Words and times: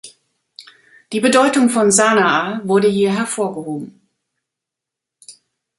Die 1.13 1.19
Bedeutung 1.19 1.69
von 1.69 1.91
Sanaa 1.91 2.61
wurde 2.63 2.87
hier 2.87 3.13
hervorgehoben. 3.15 4.01